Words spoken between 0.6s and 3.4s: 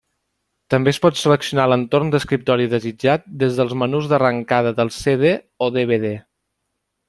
També es pot seleccionar l'entorn d'escriptori desitjat